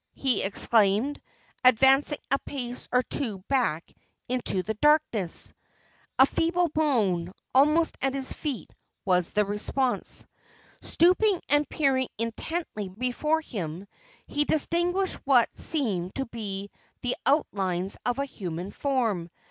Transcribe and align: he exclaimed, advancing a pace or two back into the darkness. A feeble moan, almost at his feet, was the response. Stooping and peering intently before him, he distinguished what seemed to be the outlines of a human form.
he 0.15 0.41
exclaimed, 0.43 1.21
advancing 1.63 2.17
a 2.31 2.39
pace 2.39 2.87
or 2.91 3.03
two 3.03 3.37
back 3.49 3.93
into 4.27 4.63
the 4.63 4.73
darkness. 4.81 5.53
A 6.17 6.25
feeble 6.25 6.71
moan, 6.73 7.31
almost 7.53 7.99
at 8.01 8.15
his 8.15 8.33
feet, 8.33 8.73
was 9.05 9.29
the 9.29 9.45
response. 9.45 10.25
Stooping 10.81 11.39
and 11.49 11.69
peering 11.69 12.07
intently 12.17 12.89
before 12.89 13.41
him, 13.41 13.85
he 14.25 14.43
distinguished 14.43 15.19
what 15.23 15.55
seemed 15.55 16.15
to 16.15 16.25
be 16.25 16.71
the 17.03 17.15
outlines 17.27 17.95
of 18.03 18.17
a 18.17 18.25
human 18.25 18.71
form. 18.71 19.29